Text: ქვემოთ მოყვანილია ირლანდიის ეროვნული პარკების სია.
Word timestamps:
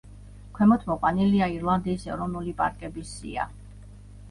ქვემოთ 0.53 0.87
მოყვანილია 0.91 1.51
ირლანდიის 1.57 2.07
ეროვნული 2.15 2.57
პარკების 2.65 3.15
სია. 3.21 3.49